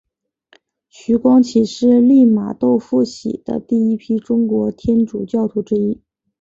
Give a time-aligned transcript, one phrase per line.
[0.89, 6.01] 徐光启是利玛窦付洗的第一批中国天主教徒之一。